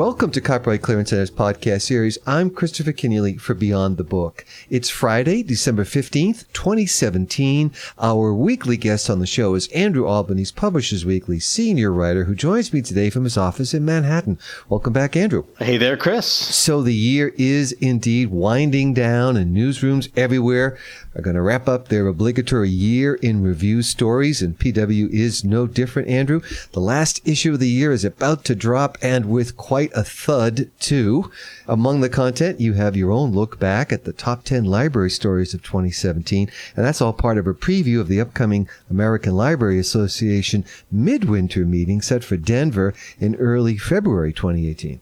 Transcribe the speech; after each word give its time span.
Welcome 0.00 0.30
to 0.30 0.40
Copyright 0.40 0.80
Clearance 0.80 1.10
Center's 1.10 1.30
podcast 1.30 1.82
series. 1.82 2.16
I'm 2.26 2.48
Christopher 2.48 2.94
Kenneally 2.94 3.38
for 3.38 3.52
Beyond 3.52 3.98
the 3.98 4.02
Book. 4.02 4.46
It's 4.70 4.88
Friday, 4.88 5.42
December 5.42 5.84
15th, 5.84 6.50
2017. 6.54 7.70
Our 7.98 8.32
weekly 8.32 8.78
guest 8.78 9.10
on 9.10 9.18
the 9.18 9.26
show 9.26 9.54
is 9.54 9.68
Andrew 9.72 10.08
Albanese, 10.08 10.54
Publishers 10.56 11.04
Weekly 11.04 11.38
senior 11.38 11.92
writer 11.92 12.24
who 12.24 12.34
joins 12.34 12.72
me 12.72 12.80
today 12.80 13.10
from 13.10 13.24
his 13.24 13.36
office 13.36 13.74
in 13.74 13.84
Manhattan. 13.84 14.38
Welcome 14.70 14.94
back, 14.94 15.16
Andrew. 15.16 15.44
Hey 15.58 15.76
there, 15.76 15.98
Chris. 15.98 16.24
So 16.24 16.80
the 16.80 16.94
year 16.94 17.34
is 17.36 17.72
indeed 17.72 18.30
winding 18.30 18.94
down 18.94 19.36
and 19.36 19.54
newsrooms 19.54 20.08
everywhere 20.16 20.78
are 21.14 21.22
going 21.22 21.36
to 21.36 21.42
wrap 21.42 21.68
up 21.68 21.88
their 21.88 22.06
obligatory 22.06 22.68
year 22.68 23.14
in 23.14 23.42
review 23.42 23.82
stories 23.82 24.40
and 24.42 24.58
PW 24.58 25.10
is 25.10 25.44
no 25.44 25.66
different, 25.66 26.08
Andrew. 26.08 26.40
The 26.72 26.80
last 26.80 27.26
issue 27.26 27.54
of 27.54 27.60
the 27.60 27.68
year 27.68 27.92
is 27.92 28.04
about 28.04 28.44
to 28.44 28.54
drop 28.54 28.96
and 29.02 29.26
with 29.26 29.56
quite 29.56 29.90
a 29.94 30.04
thud, 30.04 30.70
too. 30.78 31.30
Among 31.66 32.00
the 32.00 32.08
content, 32.08 32.60
you 32.60 32.74
have 32.74 32.96
your 32.96 33.10
own 33.10 33.32
look 33.32 33.58
back 33.58 33.92
at 33.92 34.04
the 34.04 34.12
top 34.12 34.44
10 34.44 34.64
library 34.64 35.10
stories 35.10 35.54
of 35.54 35.62
2017, 35.62 36.50
and 36.76 36.84
that's 36.84 37.00
all 37.00 37.12
part 37.12 37.38
of 37.38 37.46
a 37.46 37.54
preview 37.54 38.00
of 38.00 38.08
the 38.08 38.20
upcoming 38.20 38.68
American 38.88 39.34
Library 39.34 39.78
Association 39.78 40.64
midwinter 40.90 41.64
meeting 41.64 42.00
set 42.00 42.22
for 42.22 42.36
Denver 42.36 42.94
in 43.18 43.34
early 43.36 43.76
February 43.76 44.32
2018. 44.32 45.00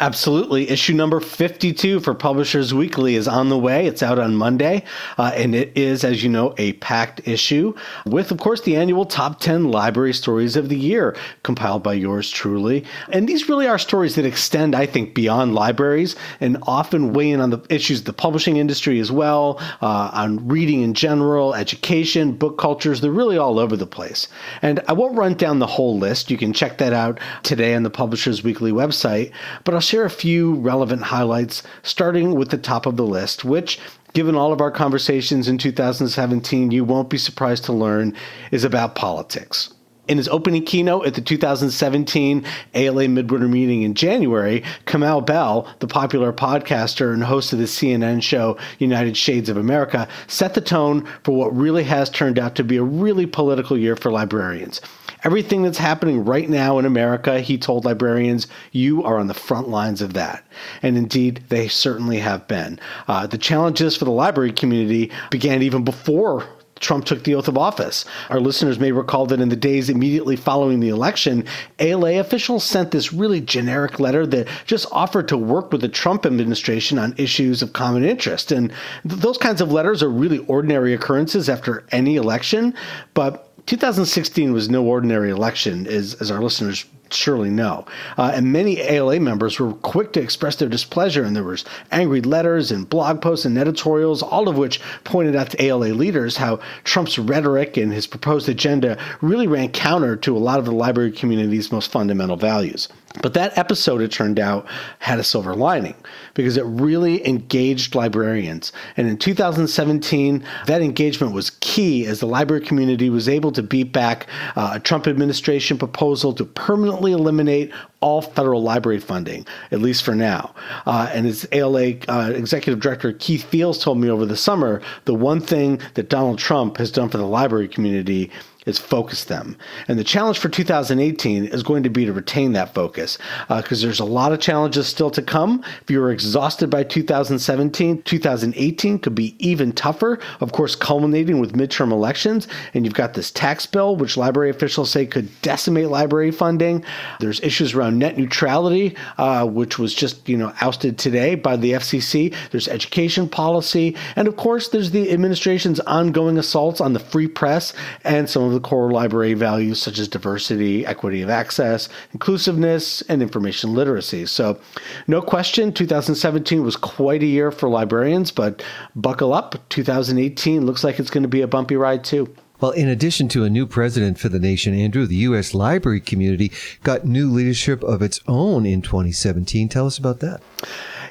Absolutely. 0.00 0.70
Issue 0.70 0.92
number 0.92 1.18
52 1.18 1.98
for 1.98 2.14
Publishers 2.14 2.72
Weekly 2.72 3.16
is 3.16 3.26
on 3.26 3.48
the 3.48 3.58
way. 3.58 3.84
It's 3.84 4.00
out 4.00 4.20
on 4.20 4.36
Monday. 4.36 4.84
Uh, 5.18 5.32
and 5.34 5.56
it 5.56 5.76
is, 5.76 6.04
as 6.04 6.22
you 6.22 6.28
know, 6.28 6.54
a 6.56 6.74
packed 6.74 7.26
issue 7.26 7.74
with, 8.06 8.30
of 8.30 8.38
course, 8.38 8.60
the 8.60 8.76
annual 8.76 9.04
top 9.04 9.40
10 9.40 9.72
library 9.72 10.12
stories 10.12 10.54
of 10.54 10.68
the 10.68 10.78
year 10.78 11.16
compiled 11.42 11.82
by 11.82 11.94
yours 11.94 12.30
truly. 12.30 12.84
And 13.08 13.28
these 13.28 13.48
really 13.48 13.66
are 13.66 13.76
stories 13.76 14.14
that 14.14 14.24
extend, 14.24 14.76
I 14.76 14.86
think, 14.86 15.14
beyond 15.14 15.56
libraries 15.56 16.14
and 16.40 16.58
often 16.62 17.12
weigh 17.12 17.32
in 17.32 17.40
on 17.40 17.50
the 17.50 17.66
issues 17.68 17.98
of 17.98 18.04
the 18.04 18.12
publishing 18.12 18.56
industry 18.56 19.00
as 19.00 19.10
well, 19.10 19.58
uh, 19.82 20.10
on 20.12 20.46
reading 20.46 20.82
in 20.82 20.94
general, 20.94 21.56
education, 21.56 22.34
book 22.34 22.56
cultures. 22.56 23.00
They're 23.00 23.10
really 23.10 23.36
all 23.36 23.58
over 23.58 23.76
the 23.76 23.84
place. 23.84 24.28
And 24.62 24.80
I 24.86 24.92
won't 24.92 25.18
run 25.18 25.34
down 25.34 25.58
the 25.58 25.66
whole 25.66 25.98
list. 25.98 26.30
You 26.30 26.38
can 26.38 26.52
check 26.52 26.78
that 26.78 26.92
out 26.92 27.18
today 27.42 27.74
on 27.74 27.82
the 27.82 27.90
Publishers 27.90 28.44
Weekly 28.44 28.70
website. 28.70 29.32
But 29.64 29.74
I'll 29.74 29.87
share 29.88 30.04
a 30.04 30.10
few 30.10 30.54
relevant 30.54 31.02
highlights, 31.02 31.62
starting 31.82 32.34
with 32.34 32.50
the 32.50 32.58
top 32.58 32.84
of 32.84 32.96
the 32.96 33.06
list, 33.06 33.44
which 33.44 33.80
given 34.12 34.34
all 34.34 34.52
of 34.52 34.60
our 34.60 34.70
conversations 34.70 35.48
in 35.48 35.56
2017, 35.56 36.70
you 36.70 36.84
won't 36.84 37.08
be 37.08 37.16
surprised 37.16 37.64
to 37.64 37.72
learn 37.72 38.14
is 38.50 38.64
about 38.64 38.94
politics. 38.94 39.72
In 40.06 40.16
his 40.16 40.28
opening 40.28 40.64
keynote 40.64 41.06
at 41.06 41.14
the 41.14 41.20
2017 41.20 42.44
ALA 42.74 43.08
Midwinter 43.08 43.48
meeting 43.48 43.82
in 43.82 43.94
January, 43.94 44.62
Kamau 44.86 45.24
Bell, 45.24 45.66
the 45.80 45.86
popular 45.86 46.32
podcaster 46.32 47.12
and 47.12 47.24
host 47.24 47.52
of 47.52 47.58
the 47.58 47.66
CNN 47.66 48.22
show 48.22 48.58
United 48.78 49.16
Shades 49.16 49.48
of 49.48 49.58
America, 49.58 50.08
set 50.26 50.54
the 50.54 50.62
tone 50.62 51.06
for 51.24 51.32
what 51.32 51.54
really 51.54 51.84
has 51.84 52.08
turned 52.08 52.38
out 52.38 52.54
to 52.56 52.64
be 52.64 52.78
a 52.78 52.82
really 52.82 53.26
political 53.26 53.76
year 53.76 53.96
for 53.96 54.10
librarians. 54.10 54.80
Everything 55.24 55.62
that's 55.62 55.78
happening 55.78 56.24
right 56.24 56.48
now 56.48 56.78
in 56.78 56.84
America, 56.84 57.40
he 57.40 57.58
told 57.58 57.84
librarians, 57.84 58.46
you 58.72 59.02
are 59.02 59.18
on 59.18 59.26
the 59.26 59.34
front 59.34 59.68
lines 59.68 60.00
of 60.00 60.14
that. 60.14 60.44
And 60.82 60.96
indeed, 60.96 61.42
they 61.48 61.68
certainly 61.68 62.18
have 62.18 62.46
been. 62.46 62.78
Uh, 63.06 63.26
the 63.26 63.38
challenges 63.38 63.96
for 63.96 64.04
the 64.04 64.10
library 64.10 64.52
community 64.52 65.10
began 65.30 65.62
even 65.62 65.84
before 65.84 66.46
Trump 66.80 67.04
took 67.04 67.24
the 67.24 67.34
oath 67.34 67.48
of 67.48 67.58
office. 67.58 68.04
Our 68.30 68.40
listeners 68.40 68.78
may 68.78 68.92
recall 68.92 69.26
that 69.26 69.40
in 69.40 69.48
the 69.48 69.56
days 69.56 69.90
immediately 69.90 70.36
following 70.36 70.80
the 70.80 70.88
election, 70.88 71.44
ALA 71.78 72.20
officials 72.20 72.64
sent 72.64 72.90
this 72.90 73.12
really 73.12 73.40
generic 73.40 73.98
letter 73.98 74.26
that 74.26 74.48
just 74.66 74.86
offered 74.92 75.28
to 75.28 75.36
work 75.36 75.72
with 75.72 75.80
the 75.80 75.88
Trump 75.88 76.24
administration 76.24 76.98
on 76.98 77.14
issues 77.16 77.62
of 77.62 77.72
common 77.72 78.04
interest. 78.04 78.52
And 78.52 78.72
th- 79.08 79.20
those 79.20 79.38
kinds 79.38 79.60
of 79.60 79.72
letters 79.72 80.02
are 80.02 80.10
really 80.10 80.38
ordinary 80.46 80.94
occurrences 80.94 81.48
after 81.48 81.84
any 81.90 82.16
election, 82.16 82.74
but 83.14 83.47
2016 83.68 84.52
was 84.52 84.70
no 84.70 84.82
ordinary 84.82 85.30
election, 85.30 85.86
as, 85.86 86.14
as 86.14 86.30
our 86.30 86.40
listeners 86.42 86.86
surely 87.12 87.50
know. 87.50 87.86
Uh, 88.16 88.32
and 88.34 88.52
many 88.52 88.80
ALA 88.80 89.20
members 89.20 89.58
were 89.58 89.72
quick 89.74 90.12
to 90.12 90.20
express 90.20 90.56
their 90.56 90.68
displeasure, 90.68 91.24
and 91.24 91.34
there 91.34 91.44
was 91.44 91.64
angry 91.90 92.20
letters 92.20 92.70
and 92.70 92.88
blog 92.88 93.20
posts 93.20 93.44
and 93.44 93.58
editorials, 93.58 94.22
all 94.22 94.48
of 94.48 94.56
which 94.56 94.80
pointed 95.04 95.36
out 95.36 95.50
to 95.50 95.62
ALA 95.62 95.88
leaders 95.88 96.36
how 96.36 96.60
Trump's 96.84 97.18
rhetoric 97.18 97.76
and 97.76 97.92
his 97.92 98.06
proposed 98.06 98.48
agenda 98.48 98.98
really 99.20 99.46
ran 99.46 99.70
counter 99.70 100.16
to 100.16 100.36
a 100.36 100.38
lot 100.38 100.58
of 100.58 100.64
the 100.64 100.72
library 100.72 101.12
community's 101.12 101.72
most 101.72 101.90
fundamental 101.90 102.36
values. 102.36 102.88
But 103.22 103.34
that 103.34 103.56
episode, 103.56 104.02
it 104.02 104.12
turned 104.12 104.38
out, 104.38 104.66
had 104.98 105.18
a 105.18 105.24
silver 105.24 105.54
lining 105.54 105.94
because 106.34 106.56
it 106.56 106.64
really 106.64 107.26
engaged 107.26 107.94
librarians. 107.94 108.70
And 108.96 109.08
in 109.08 109.16
2017, 109.16 110.44
that 110.66 110.82
engagement 110.82 111.32
was 111.32 111.50
key 111.60 112.06
as 112.06 112.20
the 112.20 112.26
library 112.26 112.64
community 112.64 113.10
was 113.10 113.28
able 113.28 113.50
to 113.52 113.62
beat 113.62 113.92
back 113.92 114.26
uh, 114.56 114.72
a 114.74 114.80
Trump 114.80 115.06
administration 115.06 115.78
proposal 115.78 116.32
to 116.34 116.44
permanently 116.44 116.97
eliminate 117.06 117.72
all 118.00 118.22
federal 118.22 118.62
library 118.62 119.00
funding, 119.00 119.46
at 119.72 119.80
least 119.80 120.02
for 120.02 120.14
now. 120.14 120.54
Uh, 120.86 121.10
and 121.12 121.26
as 121.26 121.46
ALA 121.52 121.94
uh, 122.08 122.32
Executive 122.34 122.80
Director 122.80 123.12
Keith 123.12 123.46
Fiels 123.50 123.82
told 123.82 123.98
me 123.98 124.10
over 124.10 124.26
the 124.26 124.36
summer, 124.36 124.80
the 125.04 125.14
one 125.14 125.40
thing 125.40 125.80
that 125.94 126.08
Donald 126.08 126.38
Trump 126.38 126.76
has 126.76 126.90
done 126.90 127.08
for 127.08 127.18
the 127.18 127.26
library 127.26 127.68
community 127.68 128.30
is 128.68 128.78
focus 128.78 129.24
them. 129.24 129.56
And 129.88 129.98
the 129.98 130.04
challenge 130.04 130.38
for 130.38 130.48
2018 130.48 131.46
is 131.46 131.62
going 131.62 131.82
to 131.82 131.90
be 131.90 132.04
to 132.04 132.12
retain 132.12 132.52
that 132.52 132.74
focus 132.74 133.18
because 133.48 133.82
uh, 133.82 133.86
there's 133.86 134.00
a 134.00 134.04
lot 134.04 134.32
of 134.32 134.40
challenges 134.40 134.86
still 134.86 135.10
to 135.10 135.22
come. 135.22 135.64
If 135.82 135.90
you're 135.90 136.10
exhausted 136.10 136.68
by 136.68 136.84
2017, 136.84 138.02
2018 138.02 138.98
could 138.98 139.14
be 139.14 139.34
even 139.38 139.72
tougher, 139.72 140.18
of 140.40 140.52
course, 140.52 140.74
culminating 140.74 141.40
with 141.40 141.54
midterm 141.54 141.92
elections. 141.92 142.46
And 142.74 142.84
you've 142.84 142.94
got 142.94 143.14
this 143.14 143.30
tax 143.30 143.64
bill, 143.64 143.96
which 143.96 144.16
library 144.16 144.50
officials 144.50 144.90
say 144.90 145.06
could 145.06 145.28
decimate 145.40 145.88
library 145.88 146.30
funding. 146.30 146.84
There's 147.20 147.40
issues 147.40 147.74
around 147.74 147.98
net 147.98 148.18
neutrality, 148.18 148.96
uh, 149.16 149.46
which 149.46 149.78
was 149.78 149.94
just, 149.94 150.28
you 150.28 150.36
know, 150.36 150.52
ousted 150.60 150.98
today 150.98 151.34
by 151.34 151.56
the 151.56 151.72
FCC. 151.72 152.34
There's 152.50 152.68
education 152.68 153.28
policy. 153.28 153.96
And 154.16 154.28
of 154.28 154.36
course, 154.36 154.68
there's 154.68 154.90
the 154.90 155.10
administration's 155.10 155.80
ongoing 155.80 156.36
assaults 156.36 156.80
on 156.80 156.92
the 156.92 157.00
free 157.00 157.28
press 157.28 157.72
and 158.04 158.28
some 158.28 158.42
of 158.42 158.57
the 158.58 158.68
core 158.68 158.90
library 158.90 159.34
values 159.34 159.80
such 159.80 159.98
as 160.00 160.08
diversity, 160.08 160.84
equity 160.84 161.22
of 161.22 161.30
access, 161.30 161.88
inclusiveness, 162.12 163.02
and 163.02 163.22
information 163.22 163.72
literacy. 163.72 164.26
So, 164.26 164.58
no 165.06 165.22
question, 165.22 165.72
2017 165.72 166.64
was 166.64 166.74
quite 166.74 167.22
a 167.22 167.26
year 167.26 167.52
for 167.52 167.68
librarians, 167.68 168.32
but 168.32 168.64
buckle 168.96 169.32
up, 169.32 169.54
2018 169.68 170.66
looks 170.66 170.82
like 170.82 170.98
it's 170.98 171.10
going 171.10 171.22
to 171.22 171.28
be 171.28 171.40
a 171.40 171.46
bumpy 171.46 171.76
ride 171.76 172.02
too. 172.02 172.34
Well, 172.60 172.72
in 172.72 172.88
addition 172.88 173.28
to 173.28 173.44
a 173.44 173.50
new 173.50 173.68
president 173.68 174.18
for 174.18 174.28
the 174.28 174.40
nation, 174.40 174.74
Andrew, 174.74 175.06
the 175.06 175.14
U.S. 175.30 175.54
library 175.54 176.00
community 176.00 176.50
got 176.82 177.04
new 177.04 177.30
leadership 177.30 177.84
of 177.84 178.02
its 178.02 178.18
own 178.26 178.66
in 178.66 178.82
2017. 178.82 179.68
Tell 179.68 179.86
us 179.86 179.96
about 179.96 180.18
that. 180.18 180.42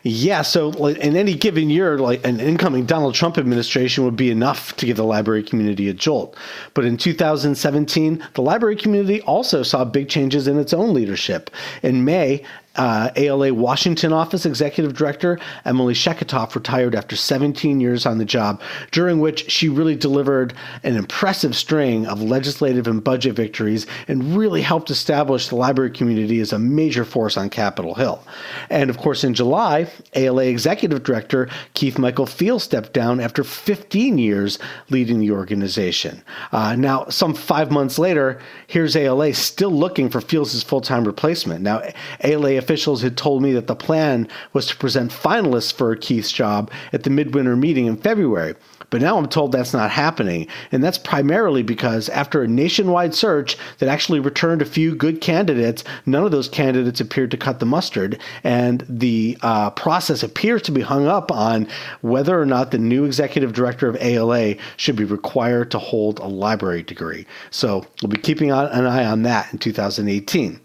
Yeah, 0.04 0.42
so 0.42 0.70
like, 0.70 0.98
in 0.98 1.16
any 1.16 1.34
given 1.36 1.70
year, 1.70 1.98
like 1.98 2.26
an 2.26 2.40
incoming 2.40 2.86
Donald 2.86 3.16
Trump 3.16 3.38
administration 3.38 4.04
would 4.06 4.16
be 4.16 4.32
enough 4.32 4.76
to 4.78 4.86
give 4.86 4.98
the 4.98 5.04
library 5.04 5.44
community 5.44 5.90
a 5.90 5.94
jolt. 5.94 6.36
But 6.74 6.86
in 6.86 6.98
2017, 6.98 8.24
the 8.34 8.42
library 8.42 8.76
community 8.76 9.22
also 9.22 9.64
saw 9.64 9.86
big 9.86 10.10
changes 10.10 10.48
in 10.48 10.58
its 10.58 10.74
own 10.74 10.94
leadership. 10.94 11.50
In 11.84 12.06
May, 12.06 12.44
uh, 12.78 13.12
ALA 13.16 13.54
Washington 13.54 14.14
office 14.14 14.46
executive 14.46 14.96
director 14.96 15.40
Emily 15.66 15.94
Sheketoff 15.94 16.56
retired 16.56 16.96
after 16.96 17.16
17 17.16 17.80
years 17.80 18.06
on 18.06 18.18
the 18.18 18.26
job, 18.26 18.62
during 18.92 19.20
which 19.20 19.50
she 19.52 19.70
really 19.70 19.96
delivered 19.96 20.54
an 20.84 20.96
impressive 20.96 21.56
string 21.56 22.06
of 22.08 22.22
legislative 22.22 22.88
and 22.88 23.04
budget 23.04 23.36
victories 23.36 23.86
and 24.08 24.38
really 24.38 24.62
helped 24.62 24.92
establish 24.92 25.48
the 25.48 25.56
library 25.56 25.92
community 25.92 26.40
as 26.40 26.54
a 26.54 26.60
major 26.60 27.04
force 27.04 27.38
on 27.38 27.50
Capitol 27.50 27.96
Hill. 27.96 28.24
And 28.70 28.90
of 28.90 28.98
course, 28.98 29.24
in 29.24 29.34
July, 29.34 29.88
ALA 30.16 30.46
executive 30.46 31.04
director 31.04 31.50
Keith 31.74 31.98
Michael 31.98 32.26
Fiels 32.26 32.62
stepped 32.62 32.94
down 32.94 33.20
after 33.20 33.44
15 33.44 34.18
years 34.18 34.60
leading 34.90 35.20
the 35.20 35.32
organization. 35.32 36.22
Uh, 36.52 36.76
now, 36.76 37.06
some 37.10 37.34
five 37.34 37.72
months 37.72 37.98
later, 37.98 38.40
here's 38.68 38.96
ALA 38.96 39.34
still 39.34 39.72
looking 39.72 40.10
for 40.10 40.22
Fiels' 40.22 40.64
full 40.64 40.82
time 40.82 41.06
replacement. 41.06 41.62
Now, 41.62 41.82
ALA 42.24 42.58
officials 42.68 43.02
had 43.02 43.16
told 43.16 43.42
me 43.42 43.54
that 43.54 43.68
the 43.68 43.76
plan 43.76 44.28
was 44.52 44.68
to 44.68 44.76
present 44.76 45.10
finalists 45.10 45.72
for 45.72 45.96
Keith's 45.96 46.34
job 46.34 46.70
at 46.92 47.04
the 47.04 47.10
midwinter 47.10 47.56
meeting 47.56 47.86
in 47.86 47.96
February. 47.96 48.56
But 48.90 49.02
now 49.02 49.18
I'm 49.18 49.30
told 49.30 49.54
that's 49.54 49.72
not 49.72 49.90
happening. 49.90 50.48
And 50.74 50.84
that's 50.84 50.98
primarily 50.98 51.64
because 51.64 52.10
after 52.10 52.42
a 52.42 52.48
nationwide 52.48 53.16
search 53.16 53.58
that 53.78 53.88
actually 53.88 54.20
returned 54.20 54.62
a 54.62 54.66
few 54.66 54.96
good 54.96 55.22
candidates, 55.22 55.86
none 56.06 56.26
of 56.26 56.32
those 56.32 56.50
candidates 56.50 57.00
appeared 57.00 57.32
to 57.32 57.38
cut 57.38 57.60
the 57.60 57.66
mustard. 57.66 58.20
And 58.44 58.86
the 58.90 59.38
uh, 59.42 59.70
process 59.70 60.22
appears 60.22 60.62
to 60.64 60.74
be 60.74 60.82
hung 60.82 61.08
up 61.08 61.32
on 61.32 61.70
whether 62.02 62.40
or 62.40 62.46
not 62.46 62.72
the 62.72 62.78
new 62.78 63.06
executive 63.06 63.54
director 63.54 63.88
of 63.88 63.96
ALA 64.02 64.56
should 64.76 64.98
be 64.98 65.06
required 65.06 65.72
to 65.72 65.80
hold 65.80 66.20
a 66.20 66.28
library 66.28 66.84
degree. 66.84 67.26
So 67.50 67.86
we'll 68.02 68.10
be 68.10 68.18
keeping 68.18 68.52
an 68.52 68.86
eye 68.86 69.06
on 69.06 69.24
that 69.24 69.54
in 69.54 69.60
2018. 69.60 70.60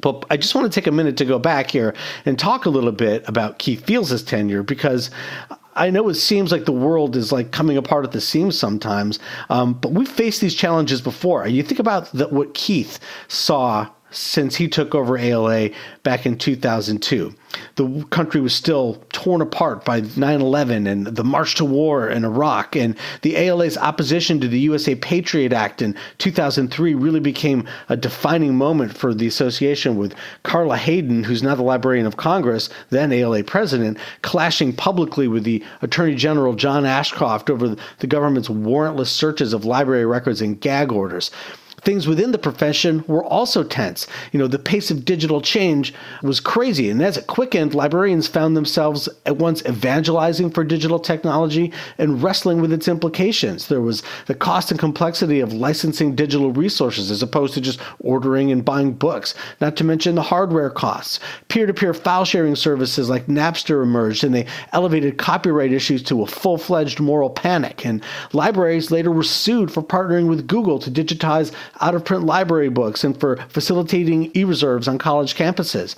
But 0.00 0.24
I 0.30 0.36
just 0.36 0.54
want 0.54 0.70
to 0.70 0.80
take 0.80 0.86
a 0.86 0.92
minute 0.92 1.16
to 1.18 1.24
go 1.24 1.38
back 1.38 1.70
here 1.70 1.94
and 2.24 2.38
talk 2.38 2.66
a 2.66 2.70
little 2.70 2.92
bit 2.92 3.28
about 3.28 3.58
Keith 3.58 3.84
Fiels' 3.86 4.26
tenure 4.26 4.62
because 4.62 5.10
I 5.78 5.90
know 5.90 6.08
it 6.08 6.14
seems 6.14 6.50
like 6.50 6.64
the 6.64 6.72
world 6.72 7.14
is 7.14 7.30
like 7.30 7.52
coming 7.52 7.76
apart 7.76 8.04
at 8.04 8.12
the 8.12 8.20
seams 8.20 8.58
sometimes, 8.58 9.20
um, 9.48 9.74
but 9.74 9.92
we've 9.92 10.08
faced 10.08 10.40
these 10.40 10.54
challenges 10.54 11.00
before. 11.00 11.46
You 11.46 11.62
think 11.62 11.78
about 11.78 12.10
the, 12.12 12.26
what 12.28 12.54
Keith 12.54 12.98
saw 13.28 13.88
since 14.10 14.56
he 14.56 14.68
took 14.68 14.94
over 14.94 15.18
ALA 15.18 15.70
back 16.02 16.26
in 16.26 16.38
2002. 16.38 17.34
The 17.76 18.04
country 18.10 18.40
was 18.40 18.54
still 18.54 19.02
torn 19.12 19.40
apart 19.40 19.84
by 19.84 20.00
9 20.00 20.40
11 20.40 20.86
and 20.86 21.06
the 21.06 21.24
march 21.24 21.54
to 21.56 21.64
war 21.64 22.08
in 22.08 22.24
Iraq. 22.24 22.76
And 22.76 22.96
the 23.22 23.36
ALA's 23.36 23.76
opposition 23.76 24.40
to 24.40 24.48
the 24.48 24.58
USA 24.60 24.94
Patriot 24.94 25.52
Act 25.52 25.82
in 25.82 25.94
2003 26.18 26.94
really 26.94 27.20
became 27.20 27.66
a 27.88 27.96
defining 27.96 28.56
moment 28.56 28.96
for 28.96 29.14
the 29.14 29.26
association 29.26 29.96
with 29.96 30.14
Carla 30.42 30.76
Hayden, 30.76 31.24
who's 31.24 31.42
now 31.42 31.54
the 31.54 31.62
Librarian 31.62 32.06
of 32.06 32.16
Congress, 32.16 32.68
then 32.90 33.12
ALA 33.12 33.44
president, 33.44 33.98
clashing 34.22 34.74
publicly 34.74 35.28
with 35.28 35.44
the 35.44 35.64
Attorney 35.82 36.14
General 36.14 36.54
John 36.54 36.84
Ashcroft 36.84 37.50
over 37.50 37.76
the 37.98 38.06
government's 38.06 38.48
warrantless 38.48 39.08
searches 39.08 39.52
of 39.52 39.64
library 39.64 40.06
records 40.06 40.40
and 40.40 40.60
gag 40.60 40.92
orders 40.92 41.30
things 41.82 42.06
within 42.06 42.32
the 42.32 42.38
profession 42.38 43.04
were 43.06 43.24
also 43.24 43.62
tense. 43.62 44.06
You 44.32 44.38
know, 44.38 44.46
the 44.46 44.58
pace 44.58 44.90
of 44.90 45.04
digital 45.04 45.40
change 45.40 45.94
was 46.22 46.40
crazy. 46.40 46.90
And 46.90 47.02
as 47.02 47.16
it 47.16 47.26
quickened, 47.26 47.74
librarians 47.74 48.28
found 48.28 48.56
themselves 48.56 49.08
at 49.26 49.36
once 49.36 49.64
evangelizing 49.66 50.50
for 50.50 50.64
digital 50.64 50.98
technology 50.98 51.72
and 51.98 52.22
wrestling 52.22 52.60
with 52.60 52.72
its 52.72 52.88
implications. 52.88 53.68
There 53.68 53.80
was 53.80 54.02
the 54.26 54.34
cost 54.34 54.70
and 54.70 54.78
complexity 54.78 55.40
of 55.40 55.52
licensing 55.52 56.14
digital 56.14 56.52
resources 56.52 57.10
as 57.10 57.22
opposed 57.22 57.54
to 57.54 57.60
just 57.60 57.80
ordering 58.00 58.50
and 58.52 58.64
buying 58.64 58.92
books, 58.92 59.34
not 59.60 59.76
to 59.76 59.84
mention 59.84 60.14
the 60.14 60.22
hardware 60.22 60.70
costs. 60.70 61.20
Peer 61.48 61.66
to 61.66 61.74
peer 61.74 61.94
file 61.94 62.24
sharing 62.24 62.56
services 62.56 63.08
like 63.08 63.26
Napster 63.26 63.82
emerged 63.82 64.24
and 64.24 64.34
they 64.34 64.46
elevated 64.72 65.18
copyright 65.18 65.72
issues 65.72 66.02
to 66.04 66.22
a 66.22 66.26
full 66.26 66.58
fledged 66.58 67.00
moral 67.00 67.30
panic. 67.30 67.84
And 67.84 68.02
libraries 68.32 68.90
later 68.90 69.10
were 69.10 69.22
sued 69.22 69.70
for 69.70 69.82
partnering 69.82 70.28
with 70.28 70.46
Google 70.46 70.78
to 70.80 70.90
digitize 70.90 71.52
out 71.80 71.94
of 71.94 72.04
print 72.04 72.24
library 72.24 72.68
books 72.68 73.04
and 73.04 73.18
for 73.18 73.36
facilitating 73.48 74.30
e 74.36 74.44
reserves 74.44 74.88
on 74.88 74.98
college 74.98 75.34
campuses. 75.34 75.96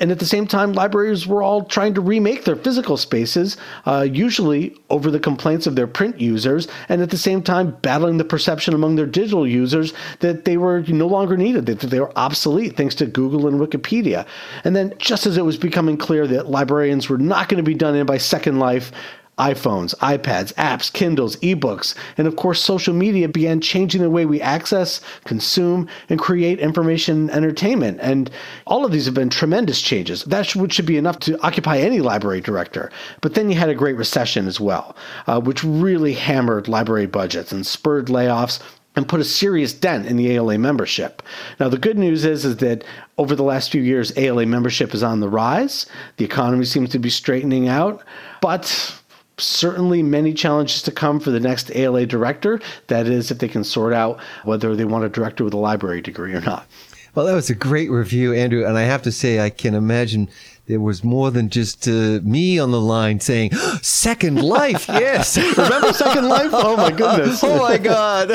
And 0.00 0.10
at 0.10 0.18
the 0.18 0.26
same 0.26 0.46
time, 0.46 0.72
libraries 0.72 1.26
were 1.26 1.42
all 1.42 1.64
trying 1.64 1.94
to 1.94 2.00
remake 2.00 2.44
their 2.44 2.56
physical 2.56 2.96
spaces, 2.96 3.56
uh, 3.86 4.06
usually 4.10 4.76
over 4.90 5.10
the 5.10 5.20
complaints 5.20 5.68
of 5.68 5.76
their 5.76 5.86
print 5.86 6.20
users, 6.20 6.66
and 6.88 7.00
at 7.00 7.10
the 7.10 7.16
same 7.16 7.42
time 7.42 7.76
battling 7.80 8.18
the 8.18 8.24
perception 8.24 8.74
among 8.74 8.96
their 8.96 9.06
digital 9.06 9.46
users 9.46 9.94
that 10.18 10.44
they 10.44 10.56
were 10.56 10.80
no 10.88 11.06
longer 11.06 11.36
needed, 11.36 11.66
that 11.66 11.78
they 11.78 12.00
were 12.00 12.12
obsolete 12.18 12.76
thanks 12.76 12.96
to 12.96 13.06
Google 13.06 13.46
and 13.46 13.60
Wikipedia. 13.60 14.26
And 14.64 14.74
then, 14.74 14.92
just 14.98 15.26
as 15.26 15.36
it 15.36 15.44
was 15.44 15.56
becoming 15.56 15.96
clear 15.96 16.26
that 16.26 16.50
librarians 16.50 17.08
were 17.08 17.18
not 17.18 17.48
going 17.48 17.62
to 17.62 17.70
be 17.70 17.74
done 17.74 17.94
in 17.94 18.04
by 18.04 18.18
Second 18.18 18.58
Life, 18.58 18.90
iPhones, 19.38 19.94
iPads, 19.96 20.54
apps, 20.54 20.92
Kindles, 20.92 21.36
ebooks, 21.36 21.94
and 22.16 22.26
of 22.26 22.36
course, 22.36 22.62
social 22.62 22.94
media 22.94 23.28
began 23.28 23.60
changing 23.60 24.02
the 24.02 24.10
way 24.10 24.26
we 24.26 24.40
access, 24.40 25.00
consume, 25.24 25.88
and 26.08 26.20
create 26.20 26.60
information 26.60 27.28
and 27.28 27.30
entertainment. 27.30 27.98
And 28.00 28.30
all 28.66 28.84
of 28.84 28.92
these 28.92 29.06
have 29.06 29.14
been 29.14 29.30
tremendous 29.30 29.80
changes. 29.80 30.24
That 30.24 30.46
should 30.46 30.86
be 30.86 30.96
enough 30.96 31.18
to 31.20 31.40
occupy 31.42 31.78
any 31.78 32.00
library 32.00 32.40
director. 32.40 32.90
But 33.20 33.34
then 33.34 33.50
you 33.50 33.56
had 33.56 33.68
a 33.68 33.74
Great 33.74 33.96
Recession 33.96 34.46
as 34.46 34.60
well, 34.60 34.96
uh, 35.26 35.40
which 35.40 35.64
really 35.64 36.14
hammered 36.14 36.68
library 36.68 37.06
budgets 37.06 37.52
and 37.52 37.66
spurred 37.66 38.06
layoffs 38.06 38.60
and 38.96 39.08
put 39.08 39.20
a 39.20 39.24
serious 39.24 39.72
dent 39.72 40.06
in 40.06 40.16
the 40.16 40.30
ALA 40.30 40.56
membership. 40.58 41.22
Now, 41.58 41.68
the 41.68 41.78
good 41.78 41.98
news 41.98 42.24
is, 42.24 42.44
is 42.44 42.58
that 42.58 42.84
over 43.18 43.34
the 43.34 43.42
last 43.42 43.70
few 43.70 43.82
years, 43.82 44.16
ALA 44.16 44.46
membership 44.46 44.94
is 44.94 45.02
on 45.02 45.20
the 45.20 45.28
rise. 45.28 45.86
The 46.16 46.24
economy 46.24 46.64
seems 46.64 46.90
to 46.90 46.98
be 46.98 47.10
straightening 47.10 47.68
out, 47.68 48.04
but 48.40 49.00
certainly 49.38 50.02
many 50.02 50.32
challenges 50.32 50.82
to 50.82 50.92
come 50.92 51.20
for 51.20 51.30
the 51.30 51.40
next 51.40 51.74
ALA 51.74 52.06
director. 52.06 52.60
That 52.88 53.06
is, 53.06 53.30
if 53.30 53.38
they 53.38 53.48
can 53.48 53.64
sort 53.64 53.92
out 53.92 54.20
whether 54.44 54.76
they 54.76 54.84
want 54.84 55.04
a 55.04 55.08
director 55.08 55.44
with 55.44 55.54
a 55.54 55.58
library 55.58 56.00
degree 56.00 56.34
or 56.34 56.40
not. 56.40 56.66
Well, 57.14 57.26
that 57.26 57.34
was 57.34 57.48
a 57.48 57.54
great 57.54 57.90
review, 57.90 58.32
Andrew. 58.32 58.66
And 58.66 58.76
I 58.76 58.82
have 58.82 59.02
to 59.02 59.12
say, 59.12 59.38
I 59.38 59.48
can 59.48 59.74
imagine 59.74 60.28
there 60.66 60.80
was 60.80 61.04
more 61.04 61.30
than 61.30 61.48
just 61.48 61.86
uh, 61.86 62.20
me 62.24 62.58
on 62.58 62.72
the 62.72 62.80
line 62.80 63.20
saying, 63.20 63.52
Second 63.82 64.42
Life, 64.42 64.86
yes. 64.88 65.36
Remember 65.36 65.92
Second 65.92 66.28
Life? 66.28 66.50
Oh, 66.52 66.76
my 66.76 66.90
goodness. 66.90 67.40
oh, 67.44 67.58
my 67.58 67.78
God. 67.78 68.30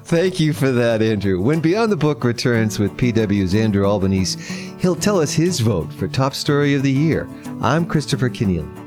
Thank 0.04 0.40
you 0.40 0.54
for 0.54 0.70
that, 0.70 1.02
Andrew. 1.02 1.40
When 1.42 1.60
Beyond 1.60 1.92
the 1.92 1.96
Book 1.96 2.24
returns 2.24 2.78
with 2.78 2.96
PW's 2.96 3.54
Andrew 3.54 3.84
Albanese, 3.84 4.38
he'll 4.78 4.96
tell 4.96 5.20
us 5.20 5.34
his 5.34 5.60
vote 5.60 5.92
for 5.92 6.08
Top 6.08 6.34
Story 6.34 6.74
of 6.74 6.82
the 6.82 6.92
Year. 6.92 7.28
I'm 7.60 7.84
Christopher 7.84 8.30
Kenneally. 8.30 8.77